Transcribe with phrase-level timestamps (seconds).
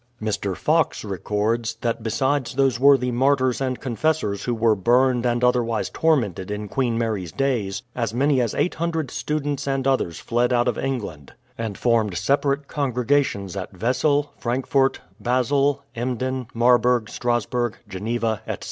[0.19, 0.57] Mr.
[0.57, 6.49] Fox records, that besides those worthy martyrs and confessors who were burned and otherwise tormented
[6.49, 11.33] in Queen Mary's days, as many as 800 students and others fled out of England,
[11.55, 18.57] and formed separate congregations at Wesel, Frankfort, Basel, Emden, Marburg, Strasburg, Geneva, etc.